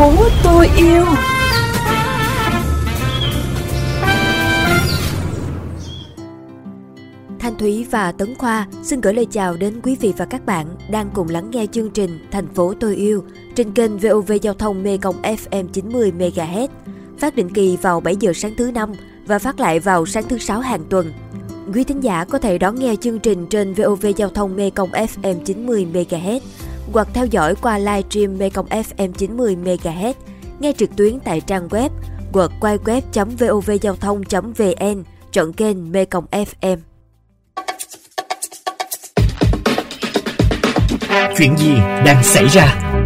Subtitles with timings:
[0.00, 0.12] phố
[0.44, 1.04] tôi yêu
[7.38, 10.66] Thanh Thúy và Tấn Khoa xin gửi lời chào đến quý vị và các bạn
[10.90, 13.24] đang cùng lắng nghe chương trình Thành phố tôi yêu
[13.54, 16.68] trên kênh VOV Giao thông Mê Công FM 90 MHz,
[17.18, 18.92] phát định kỳ vào 7 giờ sáng thứ năm
[19.26, 21.12] và phát lại vào sáng thứ sáu hàng tuần.
[21.74, 24.90] Quý thính giả có thể đón nghe chương trình trên VOV Giao thông Mê Công
[24.90, 26.40] FM 90 MHz
[26.92, 30.14] hoặc theo dõi qua livestream Mê Công FM 90 MHz,
[30.60, 31.90] nghe trực tuyến tại trang web
[32.32, 36.76] hoặc quay web.vovgiao thông.vn, chọn kênh Mê Công FM.
[41.38, 42.96] Chuyện gì đang xảy ra?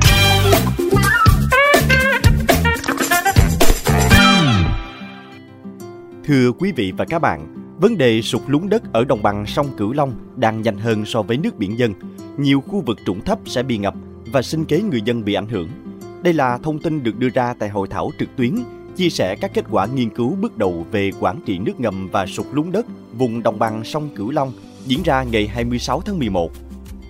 [6.24, 9.66] Thưa quý vị và các bạn, vấn đề sụt lún đất ở đồng bằng sông
[9.76, 11.92] Cửu Long đang nhanh hơn so với nước biển dân.
[12.36, 13.94] Nhiều khu vực trũng thấp sẽ bị ngập
[14.32, 15.68] và sinh kế người dân bị ảnh hưởng.
[16.22, 18.54] Đây là thông tin được đưa ra tại hội thảo trực tuyến,
[18.96, 22.26] chia sẻ các kết quả nghiên cứu bước đầu về quản trị nước ngầm và
[22.26, 24.52] sụt lún đất vùng đồng bằng sông Cửu Long
[24.86, 26.50] diễn ra ngày 26 tháng 11.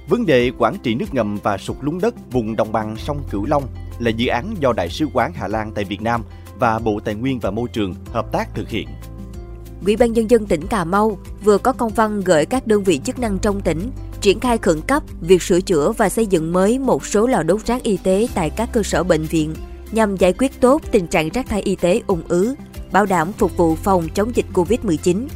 [0.09, 3.47] Vấn đề quản trị nước ngầm và sụt lún đất vùng đồng bằng sông Cửu
[3.47, 3.63] Long
[3.99, 6.23] là dự án do Đại sứ quán Hà Lan tại Việt Nam
[6.59, 8.89] và Bộ Tài nguyên và Môi trường hợp tác thực hiện.
[9.87, 13.01] Ủy ban Nhân dân tỉnh Cà Mau vừa có công văn gửi các đơn vị
[13.05, 13.91] chức năng trong tỉnh
[14.25, 17.67] triển khai khẩn cấp việc sửa chữa và xây dựng mới một số lò đốt
[17.67, 19.55] rác y tế tại các cơ sở bệnh viện
[19.93, 22.55] nhằm giải quyết tốt tình trạng rác thải y tế ủng ứ,
[22.93, 25.27] bảo đảm phục vụ phòng chống dịch Covid-19.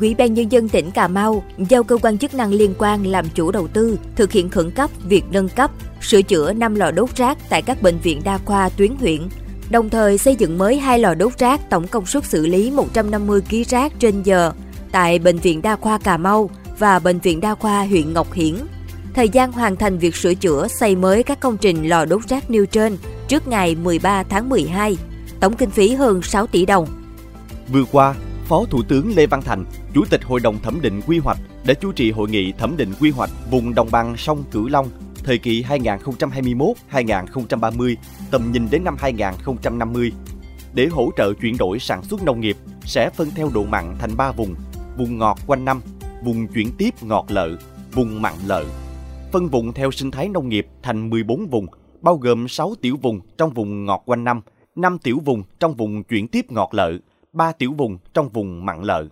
[0.00, 3.26] Ủy ban Nhân dân tỉnh Cà Mau giao cơ quan chức năng liên quan làm
[3.34, 5.70] chủ đầu tư thực hiện khẩn cấp việc nâng cấp,
[6.00, 9.28] sửa chữa 5 lò đốt rác tại các bệnh viện đa khoa tuyến huyện,
[9.70, 13.40] đồng thời xây dựng mới hai lò đốt rác tổng công suất xử lý 150
[13.50, 14.52] kg rác trên giờ
[14.92, 18.54] tại Bệnh viện Đa khoa Cà Mau và Bệnh viện Đa khoa huyện Ngọc Hiển.
[19.14, 22.50] Thời gian hoàn thành việc sửa chữa xây mới các công trình lò đốt rác
[22.50, 22.96] nêu trên
[23.28, 24.96] trước ngày 13 tháng 12,
[25.40, 26.86] tổng kinh phí hơn 6 tỷ đồng.
[27.72, 28.14] Vừa qua,
[28.48, 29.64] Phó Thủ tướng Lê Văn Thành,
[29.94, 32.92] Chủ tịch Hội đồng thẩm định quy hoạch đã chủ trì hội nghị thẩm định
[33.00, 34.90] quy hoạch vùng đồng bằng sông Cửu Long
[35.26, 37.96] thời kỳ 2021-2030,
[38.30, 40.12] tầm nhìn đến năm 2050.
[40.74, 44.16] Để hỗ trợ chuyển đổi sản xuất nông nghiệp sẽ phân theo độ mặn thành
[44.16, 44.54] 3 vùng,
[44.96, 45.80] vùng ngọt quanh năm,
[46.22, 47.56] vùng chuyển tiếp ngọt lợ,
[47.92, 48.64] vùng mặn lợ.
[49.32, 51.66] Phân vùng theo sinh thái nông nghiệp thành 14 vùng,
[52.00, 54.40] bao gồm 6 tiểu vùng trong vùng ngọt quanh năm,
[54.74, 56.92] 5 tiểu vùng trong vùng chuyển tiếp ngọt lợ,
[57.32, 59.06] 3 tiểu vùng trong vùng mặn lợ.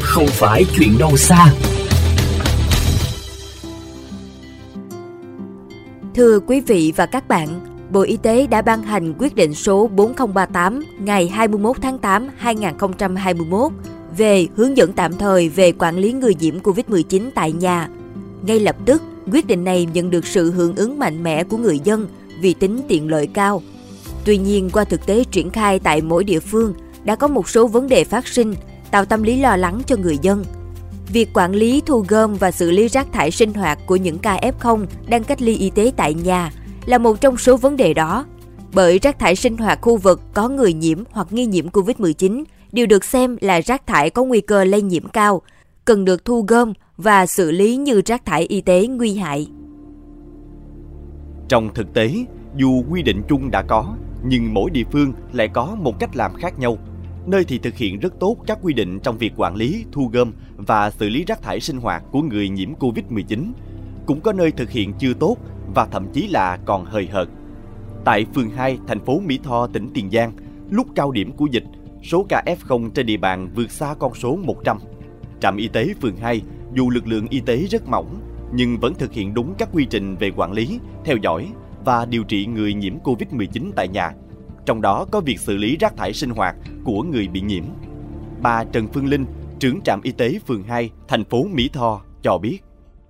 [0.00, 1.46] Không phải chuyện đâu xa.
[6.14, 9.86] Thưa quý vị và các bạn, Bộ Y tế đã ban hành quyết định số
[9.86, 13.72] 4038 ngày 21 tháng 8 2021
[14.16, 17.88] về hướng dẫn tạm thời về quản lý người nhiễm COVID-19 tại nhà.
[18.42, 19.02] Ngay lập tức,
[19.32, 22.06] quyết định này nhận được sự hưởng ứng mạnh mẽ của người dân
[22.40, 23.62] vì tính tiện lợi cao.
[24.24, 27.66] Tuy nhiên, qua thực tế triển khai tại mỗi địa phương, đã có một số
[27.66, 28.54] vấn đề phát sinh,
[28.90, 30.44] tạo tâm lý lo lắng cho người dân.
[31.12, 34.36] Việc quản lý thu gom và xử lý rác thải sinh hoạt của những ca
[34.36, 36.50] F0 đang cách ly y tế tại nhà
[36.86, 38.26] là một trong số vấn đề đó.
[38.74, 42.86] Bởi rác thải sinh hoạt khu vực có người nhiễm hoặc nghi nhiễm COVID-19 đều
[42.86, 45.42] được xem là rác thải có nguy cơ lây nhiễm cao,
[45.84, 49.48] cần được thu gom và xử lý như rác thải y tế nguy hại.
[51.48, 52.14] Trong thực tế,
[52.56, 56.34] dù quy định chung đã có, nhưng mỗi địa phương lại có một cách làm
[56.34, 56.78] khác nhau.
[57.26, 60.32] Nơi thì thực hiện rất tốt các quy định trong việc quản lý, thu gom
[60.56, 63.52] và xử lý rác thải sinh hoạt của người nhiễm Covid-19.
[64.06, 65.36] Cũng có nơi thực hiện chưa tốt
[65.74, 67.28] và thậm chí là còn hời hợt.
[68.04, 70.32] Tại phường 2, thành phố Mỹ Tho, tỉnh Tiền Giang,
[70.70, 71.64] lúc cao điểm của dịch,
[72.02, 74.78] số ca F0 trên địa bàn vượt xa con số 100.
[75.40, 76.42] Trạm y tế phường 2,
[76.74, 78.20] dù lực lượng y tế rất mỏng,
[78.54, 81.48] nhưng vẫn thực hiện đúng các quy trình về quản lý, theo dõi
[81.84, 84.12] và điều trị người nhiễm COVID-19 tại nhà.
[84.66, 87.64] Trong đó có việc xử lý rác thải sinh hoạt của người bị nhiễm.
[88.42, 89.26] Bà Trần Phương Linh,
[89.58, 92.58] trưởng trạm y tế phường 2, thành phố Mỹ Tho cho biết.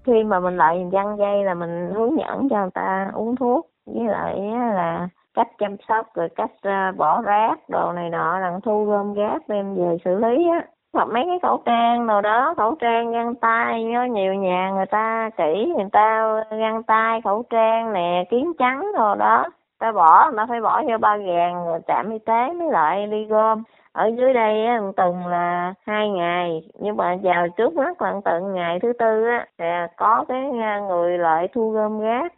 [0.04, 3.66] Khi mà mình lại dân dây là mình hướng dẫn cho người ta uống thuốc,
[3.86, 4.40] với lại
[4.74, 9.14] là cách chăm sóc, rồi cách ờ, bỏ rác đồ này nọ là thu gom
[9.14, 10.66] rác đem về xử lý á.
[10.92, 14.86] Hoặc mấy cái khẩu trang nào đó, khẩu trang găng tay có nhiều nhà người
[14.86, 19.44] ta kỹ, người ta găng tay khẩu trang nè kiến trắng đồ đó
[19.82, 23.06] ta bỏ người ta phải bỏ vô ba gàng rồi trạm y tế mới lại
[23.06, 23.62] đi gom.
[23.92, 28.54] Ở dưới đây á tuần là hai ngày nhưng mà vào trước mắt là tận
[28.54, 29.64] ngày thứ tư á thì
[29.96, 32.32] có cái à, người lại thu gom rác.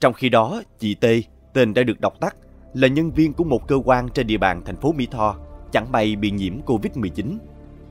[0.00, 1.06] Trong khi đó chị T
[1.54, 2.36] tên đã được đọc tắt
[2.74, 5.34] là nhân viên của một cơ quan trên địa bàn thành phố Mỹ Tho
[5.72, 7.38] chẳng may bị nhiễm Covid-19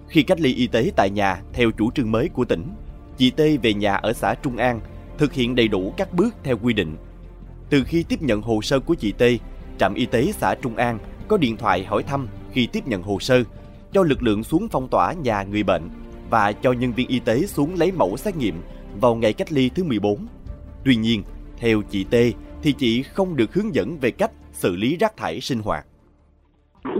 [0.07, 2.63] khi cách ly y tế tại nhà theo chủ trương mới của tỉnh,
[3.18, 4.80] chị T về nhà ở xã Trung An
[5.18, 6.95] thực hiện đầy đủ các bước theo quy định.
[7.73, 9.23] Từ khi tiếp nhận hồ sơ của chị T,
[9.77, 10.97] trạm y tế xã Trung An
[11.27, 13.43] có điện thoại hỏi thăm khi tiếp nhận hồ sơ,
[13.91, 15.81] cho lực lượng xuống phong tỏa nhà người bệnh
[16.29, 18.55] và cho nhân viên y tế xuống lấy mẫu xét nghiệm
[19.01, 20.17] vào ngày cách ly thứ 14.
[20.85, 21.23] Tuy nhiên,
[21.57, 22.15] theo chị T
[22.63, 25.85] thì chị không được hướng dẫn về cách xử lý rác thải sinh hoạt.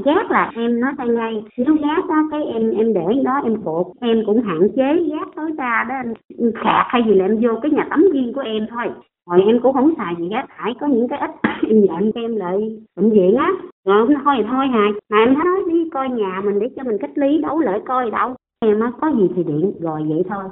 [0.06, 3.56] gác là em nói tay ngay, nếu gác đó cái em em để đó em
[3.66, 5.96] cột, em cũng hạn chế gác tối đa đó
[6.38, 8.88] em khạc hay gì là em vô cái nhà tắm riêng của em thôi.
[9.30, 11.32] Rồi em cũng không xài gì rác thải, có những cái ít
[11.70, 12.58] em nhận em lại
[12.96, 13.50] bệnh viện á.
[13.86, 16.98] Rồi thôi thì thôi hà mà em nói đi coi nhà mình để cho mình
[17.02, 18.36] cách ly đấu lợi coi đâu.
[18.60, 20.44] Em á có gì thì điện rồi vậy thôi.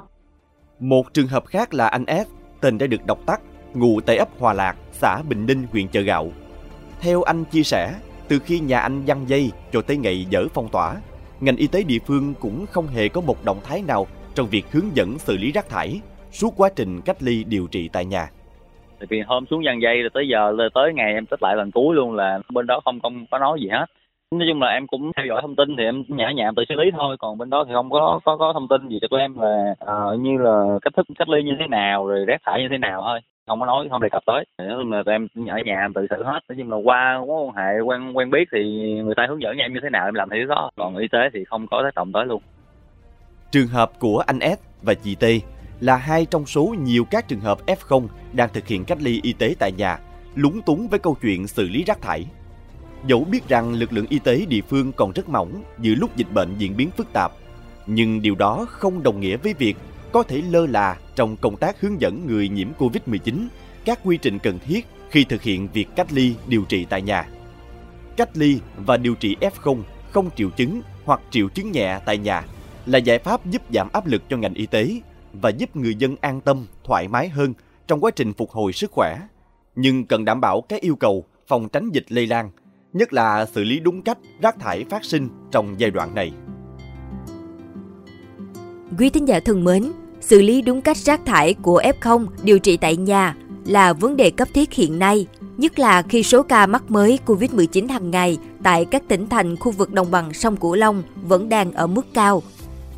[0.80, 2.28] Một trường hợp khác là anh S,
[2.60, 3.40] tên đã được đọc tắt,
[3.74, 6.26] ngụ tại ấp Hòa Lạc, xã Bình Ninh, huyện Chợ Gạo.
[7.00, 7.94] Theo anh chia sẻ,
[8.28, 10.96] từ khi nhà anh giăng dây cho tới ngày dỡ phong tỏa,
[11.40, 14.64] ngành y tế địa phương cũng không hề có một động thái nào trong việc
[14.72, 16.00] hướng dẫn xử lý rác thải
[16.32, 18.28] suốt quá trình cách ly điều trị tại nhà.
[19.08, 21.94] Vì hôm xuống dàn dây rồi tới giờ tới ngày em tích lại lần cuối
[21.94, 23.86] luôn là bên đó không không có nói gì hết.
[24.30, 26.74] Nói chung là em cũng theo dõi thông tin thì em nhã nhặn tự xử
[26.74, 29.20] lý thôi còn bên đó thì không có có có thông tin gì cho tụi
[29.20, 32.62] em là uh, như là cách thức cách ly như thế nào rồi rác thải
[32.62, 33.20] như thế nào thôi.
[33.46, 34.44] Không có nói không đề cập tới.
[34.58, 36.40] Nói chung là tụi em ở nhà em tự xử hết.
[36.48, 39.56] Nói chung là qua mối quan hệ quen quen biết thì người ta hướng dẫn
[39.56, 40.70] em như thế nào em làm theo đó.
[40.76, 42.42] Còn y tế thì không có tác động tới luôn.
[43.50, 45.24] Trường hợp của anh S và chị T
[45.82, 49.32] là hai trong số nhiều các trường hợp F0 đang thực hiện cách ly y
[49.32, 49.98] tế tại nhà
[50.34, 52.26] lúng túng với câu chuyện xử lý rác thải
[53.06, 56.32] Dẫu biết rằng lực lượng y tế địa phương còn rất mỏng giữa lúc dịch
[56.34, 57.32] bệnh diễn biến phức tạp,
[57.86, 59.76] nhưng điều đó không đồng nghĩa với việc
[60.12, 63.46] có thể lơ là trong công tác hướng dẫn người nhiễm Covid-19
[63.84, 67.28] các quy trình cần thiết khi thực hiện việc cách ly điều trị tại nhà.
[68.16, 72.42] Cách ly và điều trị F0 không triệu chứng hoặc triệu chứng nhẹ tại nhà
[72.86, 75.00] là giải pháp giúp giảm áp lực cho ngành y tế
[75.32, 77.54] và giúp người dân an tâm, thoải mái hơn
[77.86, 79.20] trong quá trình phục hồi sức khỏe.
[79.76, 82.50] Nhưng cần đảm bảo các yêu cầu phòng tránh dịch lây lan
[82.92, 86.32] nhất là xử lý đúng cách rác thải phát sinh trong giai đoạn này.
[88.98, 92.76] Quý thính giả thân mến, xử lý đúng cách rác thải của F0 điều trị
[92.76, 93.36] tại nhà
[93.66, 95.26] là vấn đề cấp thiết hiện nay,
[95.56, 99.72] nhất là khi số ca mắc mới COVID-19 hàng ngày tại các tỉnh thành khu
[99.72, 102.42] vực đồng bằng sông Cửu Long vẫn đang ở mức cao.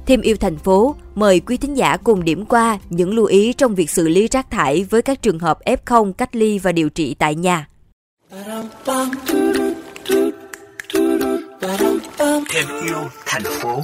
[0.07, 3.75] Thêm yêu thành phố, mời quý thính giả cùng điểm qua những lưu ý trong
[3.75, 7.15] việc xử lý rác thải với các trường hợp F0 cách ly và điều trị
[7.19, 7.69] tại nhà.
[12.49, 13.83] thêm yêu thành phố.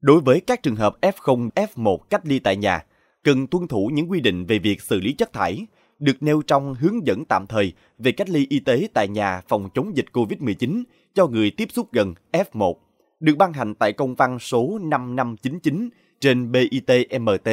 [0.00, 2.84] Đối với các trường hợp F0, F1 cách ly tại nhà,
[3.24, 5.66] cần tuân thủ những quy định về việc xử lý chất thải,
[6.00, 9.68] được nêu trong hướng dẫn tạm thời về cách ly y tế tại nhà phòng
[9.74, 10.82] chống dịch COVID-19
[11.14, 12.74] cho người tiếp xúc gần F1,
[13.20, 15.88] được ban hành tại công văn số 5599
[16.20, 17.48] trên BITMT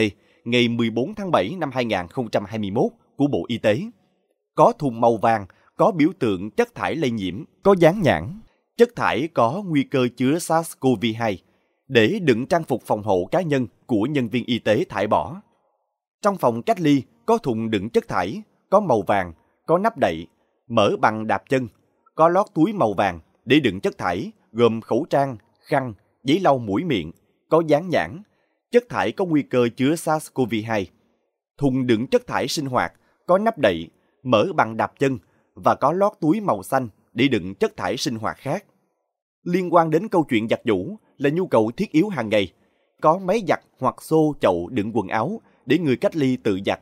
[0.45, 2.83] ngày 14 tháng 7 năm 2021
[3.15, 3.81] của Bộ Y tế
[4.57, 5.45] có thùng màu vàng,
[5.75, 8.39] có biểu tượng chất thải lây nhiễm, có dán nhãn.
[8.77, 11.35] Chất thải có nguy cơ chứa SARS-CoV-2
[11.87, 15.41] để đựng trang phục phòng hộ cá nhân của nhân viên y tế thải bỏ.
[16.21, 19.33] Trong phòng cách ly có thùng đựng chất thải, có màu vàng,
[19.65, 20.27] có nắp đậy,
[20.67, 21.67] mở bằng đạp chân,
[22.15, 26.57] có lót túi màu vàng để đựng chất thải gồm khẩu trang, khăn, giấy lau
[26.57, 27.11] mũi miệng,
[27.49, 28.21] có dán nhãn,
[28.71, 30.85] chất thải có nguy cơ chứa SARS-CoV-2.
[31.57, 32.93] Thùng đựng chất thải sinh hoạt
[33.25, 33.87] có nắp đậy,
[34.23, 35.17] mở bằng đạp chân
[35.55, 38.65] và có lót túi màu xanh để đựng chất thải sinh hoạt khác.
[39.43, 42.53] Liên quan đến câu chuyện giặt giũ là nhu cầu thiết yếu hàng ngày.
[43.01, 46.79] Có máy giặt hoặc xô chậu đựng quần áo để người cách ly tự giặt.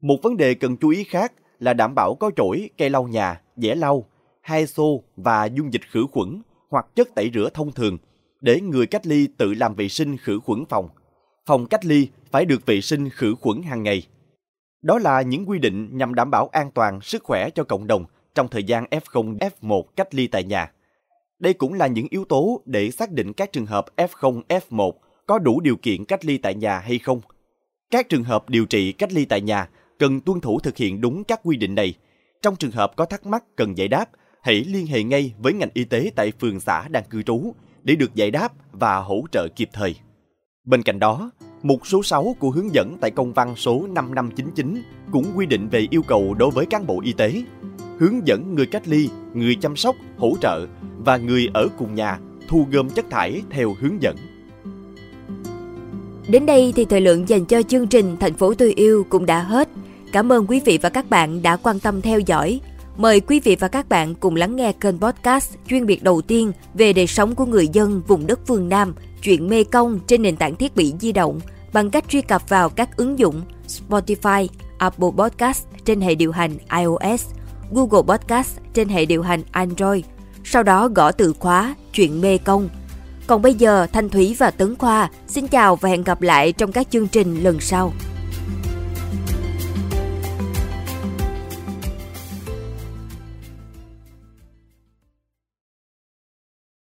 [0.00, 3.40] Một vấn đề cần chú ý khác là đảm bảo có chổi, cây lau nhà,
[3.56, 4.04] dẻ lau,
[4.40, 7.98] hai xô và dung dịch khử khuẩn hoặc chất tẩy rửa thông thường
[8.40, 10.88] để người cách ly tự làm vệ sinh khử khuẩn phòng.
[11.46, 14.02] Phòng cách ly phải được vệ sinh khử khuẩn hàng ngày.
[14.82, 18.04] Đó là những quy định nhằm đảm bảo an toàn sức khỏe cho cộng đồng
[18.34, 20.72] trong thời gian F0, F1 cách ly tại nhà.
[21.38, 24.92] Đây cũng là những yếu tố để xác định các trường hợp F0, F1
[25.26, 27.20] có đủ điều kiện cách ly tại nhà hay không.
[27.90, 29.68] Các trường hợp điều trị cách ly tại nhà
[30.00, 31.94] cần tuân thủ thực hiện đúng các quy định này.
[32.42, 34.04] Trong trường hợp có thắc mắc cần giải đáp,
[34.42, 37.96] hãy liên hệ ngay với ngành y tế tại phường xã đang cư trú để
[37.96, 39.94] được giải đáp và hỗ trợ kịp thời.
[40.64, 41.30] Bên cạnh đó,
[41.62, 45.86] Mục số 6 của hướng dẫn tại công văn số 5599 cũng quy định về
[45.90, 47.42] yêu cầu đối với cán bộ y tế,
[47.98, 50.66] hướng dẫn người cách ly, người chăm sóc, hỗ trợ
[50.98, 54.16] và người ở cùng nhà thu gom chất thải theo hướng dẫn.
[56.28, 59.42] Đến đây thì thời lượng dành cho chương trình Thành phố tôi yêu cũng đã
[59.42, 59.68] hết.
[60.12, 62.60] Cảm ơn quý vị và các bạn đã quan tâm theo dõi.
[62.96, 66.52] Mời quý vị và các bạn cùng lắng nghe kênh podcast chuyên biệt đầu tiên
[66.74, 70.36] về đời sống của người dân vùng đất phương Nam, chuyện Mê Công trên nền
[70.36, 71.40] tảng thiết bị di động
[71.72, 74.46] bằng cách truy cập vào các ứng dụng Spotify,
[74.78, 77.26] Apple Podcast trên hệ điều hành iOS,
[77.72, 80.04] Google Podcast trên hệ điều hành Android.
[80.44, 82.68] Sau đó gõ từ khóa chuyện Mê Công.
[83.26, 86.72] Còn bây giờ, Thanh Thúy và Tấn Khoa xin chào và hẹn gặp lại trong
[86.72, 87.92] các chương trình lần sau.